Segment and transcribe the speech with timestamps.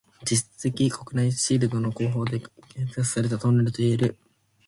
[0.25, 4.17] 実質的に日本国内初のシールド工法で建設されたトンネルといえる。